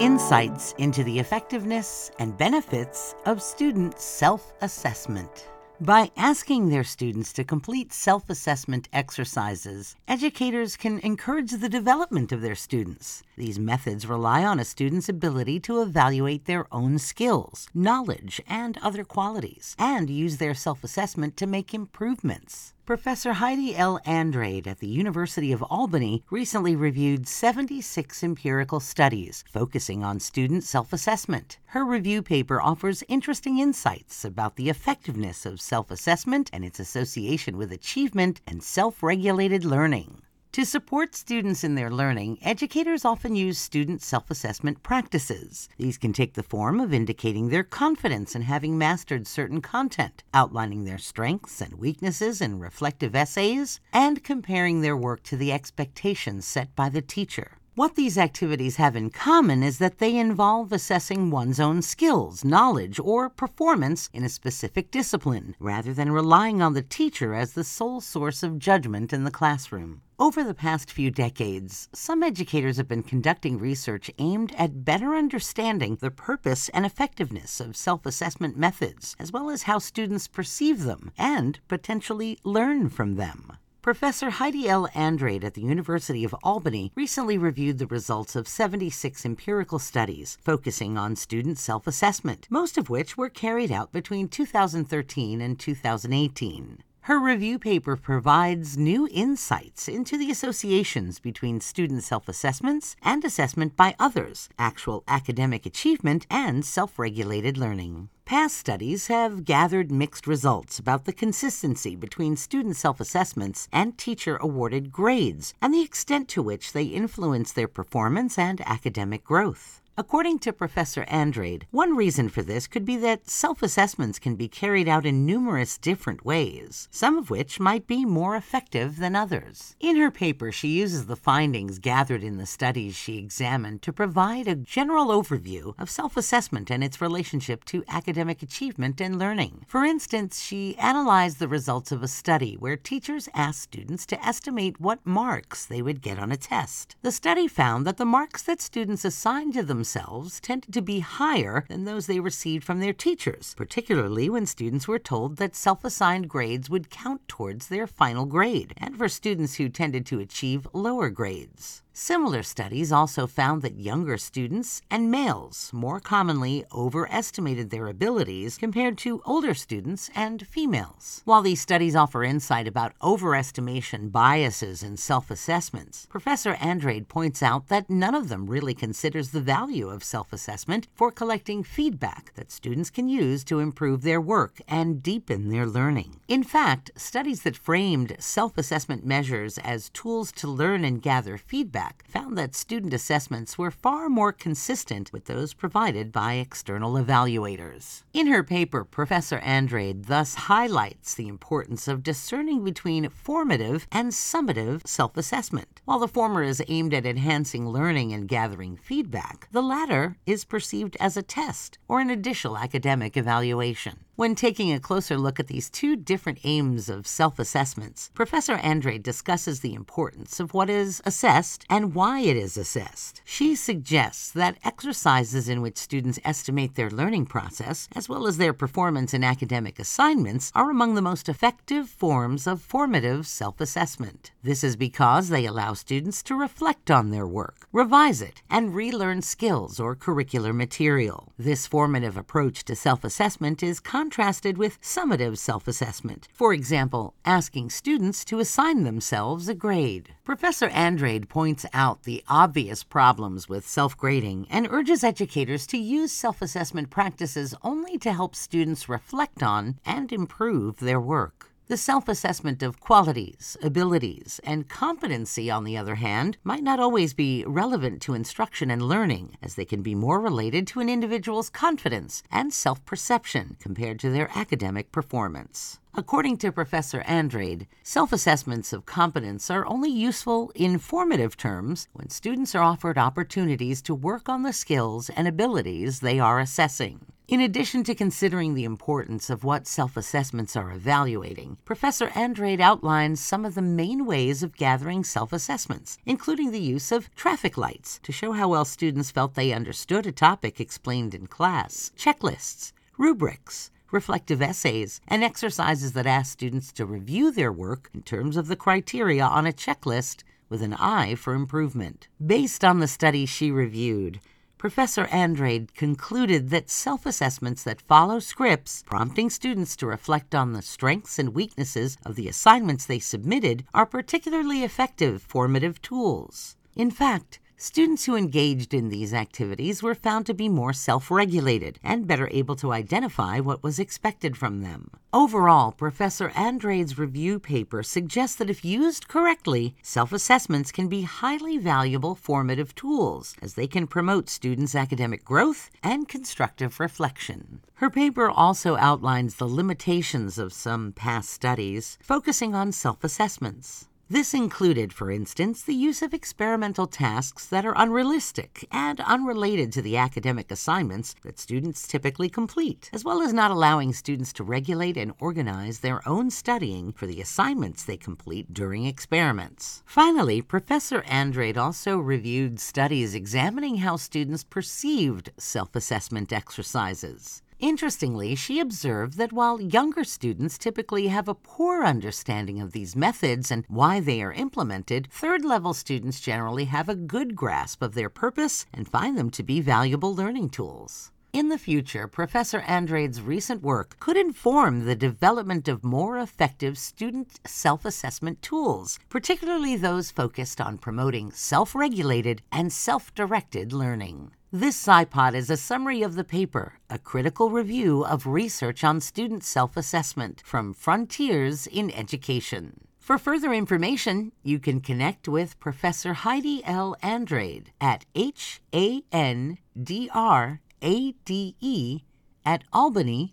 [0.00, 5.50] insights into the effectiveness and benefits of student self assessment.
[5.82, 12.40] By asking their students to complete self assessment exercises, educators can encourage the development of
[12.40, 13.22] their students.
[13.36, 19.04] These methods rely on a student's ability to evaluate their own skills, knowledge, and other
[19.04, 22.72] qualities, and use their self assessment to make improvements.
[22.90, 24.00] Professor Heidi L.
[24.04, 30.92] Andrade at the University of Albany recently reviewed 76 empirical studies focusing on student self
[30.92, 31.58] assessment.
[31.66, 37.56] Her review paper offers interesting insights about the effectiveness of self assessment and its association
[37.56, 40.22] with achievement and self regulated learning.
[40.54, 45.68] To support students in their learning, educators often use student self assessment practices.
[45.78, 50.86] These can take the form of indicating their confidence in having mastered certain content, outlining
[50.86, 56.74] their strengths and weaknesses in reflective essays, and comparing their work to the expectations set
[56.74, 57.59] by the teacher.
[57.76, 62.98] What these activities have in common is that they involve assessing one's own skills, knowledge,
[62.98, 68.00] or performance in a specific discipline, rather than relying on the teacher as the sole
[68.00, 70.02] source of judgment in the classroom.
[70.18, 75.94] Over the past few decades, some educators have been conducting research aimed at better understanding
[75.94, 81.12] the purpose and effectiveness of self assessment methods, as well as how students perceive them
[81.16, 83.52] and potentially learn from them.
[83.82, 84.88] Professor Heidi L.
[84.94, 90.98] Andrade at the University of Albany recently reviewed the results of 76 empirical studies focusing
[90.98, 96.82] on student self assessment, most of which were carried out between 2013 and 2018.
[97.04, 103.76] Her review paper provides new insights into the associations between student self assessments and assessment
[103.76, 108.10] by others, actual academic achievement, and self regulated learning.
[108.30, 114.36] Past studies have gathered mixed results about the consistency between student self assessments and teacher
[114.36, 119.82] awarded grades and the extent to which they influence their performance and academic growth.
[120.00, 124.48] According to Professor Andrade, one reason for this could be that self assessments can be
[124.48, 129.76] carried out in numerous different ways, some of which might be more effective than others.
[129.78, 134.48] In her paper, she uses the findings gathered in the studies she examined to provide
[134.48, 139.66] a general overview of self assessment and its relationship to academic achievement and learning.
[139.68, 144.80] For instance, she analyzed the results of a study where teachers asked students to estimate
[144.80, 146.96] what marks they would get on a test.
[147.02, 151.00] The study found that the marks that students assigned to themselves themselves tended to be
[151.00, 155.84] higher than those they received from their teachers, particularly when students were told that self
[155.84, 160.68] assigned grades would count towards their final grade, and for students who tended to achieve
[160.72, 161.82] lower grades.
[161.92, 168.96] Similar studies also found that younger students and males more commonly overestimated their abilities compared
[168.98, 171.20] to older students and females.
[171.24, 177.66] While these studies offer insight about overestimation biases in self assessments, Professor Andrade points out
[177.68, 182.52] that none of them really considers the value of self assessment for collecting feedback that
[182.52, 186.20] students can use to improve their work and deepen their learning.
[186.28, 191.79] In fact, studies that framed self assessment measures as tools to learn and gather feedback
[191.80, 198.02] feedback found that student assessments were far more consistent with those provided by external evaluators.
[198.12, 204.86] In her paper, Professor Andrade thus highlights the importance of discerning between formative and summative
[204.86, 205.80] self assessment.
[205.86, 210.96] While the former is aimed at enhancing learning and gathering feedback, the latter is perceived
[211.00, 214.00] as a test or an additional academic evaluation.
[214.20, 219.02] When taking a closer look at these two different aims of self assessments, Professor Andrade
[219.02, 223.22] discusses the importance of what is assessed and why it is assessed.
[223.24, 228.52] She suggests that exercises in which students estimate their learning process, as well as their
[228.52, 234.32] performance in academic assignments, are among the most effective forms of formative self assessment.
[234.42, 239.22] This is because they allow students to reflect on their work, revise it, and relearn
[239.22, 241.32] skills or curricular material.
[241.38, 247.14] This formative approach to self assessment is con- contrasted with summative self assessment, for example,
[247.24, 250.16] asking students to assign themselves a grade.
[250.24, 256.10] Professor Andrade points out the obvious problems with self grading and urges educators to use
[256.10, 261.49] self assessment practices only to help students reflect on and improve their work.
[261.70, 267.14] The self assessment of qualities, abilities, and competency, on the other hand, might not always
[267.14, 271.48] be relevant to instruction and learning, as they can be more related to an individual's
[271.48, 275.78] confidence and self perception compared to their academic performance.
[275.94, 282.10] According to Professor Andrade, self assessments of competence are only useful in formative terms when
[282.10, 287.06] students are offered opportunities to work on the skills and abilities they are assessing.
[287.30, 293.20] In addition to considering the importance of what self assessments are evaluating, Professor Andrade outlines
[293.20, 298.00] some of the main ways of gathering self assessments, including the use of traffic lights
[298.02, 303.70] to show how well students felt they understood a topic explained in class, checklists, rubrics,
[303.92, 308.56] reflective essays, and exercises that ask students to review their work in terms of the
[308.56, 312.08] criteria on a checklist with an eye for improvement.
[312.26, 314.18] Based on the study she reviewed,
[314.60, 320.60] Professor Andrade concluded that self assessments that follow scripts, prompting students to reflect on the
[320.60, 326.56] strengths and weaknesses of the assignments they submitted, are particularly effective formative tools.
[326.76, 331.78] In fact, Students who engaged in these activities were found to be more self regulated
[331.82, 334.90] and better able to identify what was expected from them.
[335.12, 341.58] Overall, Professor Andrade's review paper suggests that if used correctly, self assessments can be highly
[341.58, 347.60] valuable formative tools as they can promote students' academic growth and constructive reflection.
[347.74, 353.89] Her paper also outlines the limitations of some past studies, focusing on self assessments.
[354.12, 359.82] This included, for instance, the use of experimental tasks that are unrealistic and unrelated to
[359.82, 364.96] the academic assignments that students typically complete, as well as not allowing students to regulate
[364.96, 369.84] and organize their own studying for the assignments they complete during experiments.
[369.86, 377.42] Finally, Professor Andrade also reviewed studies examining how students perceived self assessment exercises.
[377.60, 383.50] Interestingly, she observed that while younger students typically have a poor understanding of these methods
[383.50, 388.08] and why they are implemented, third level students generally have a good grasp of their
[388.08, 391.12] purpose and find them to be valuable learning tools.
[391.34, 397.40] In the future, Professor Andrade's recent work could inform the development of more effective student
[397.46, 404.32] self assessment tools, particularly those focused on promoting self regulated and self directed learning.
[404.52, 409.44] This SciPod is a summary of the paper, a critical review of research on student
[409.44, 412.88] self assessment from Frontiers in Education.
[412.98, 416.96] For further information, you can connect with Professor Heidi L.
[417.00, 422.00] Andrade at H A N D R A D E
[422.44, 423.32] at albany.edu.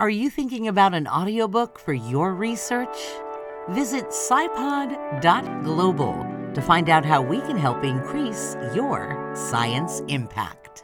[0.00, 2.98] Are you thinking about an audiobook for your research?
[3.68, 10.83] Visit scipod.global to find out how we can help increase your science impact.